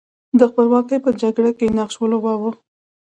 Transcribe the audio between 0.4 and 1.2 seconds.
خپلواکۍ په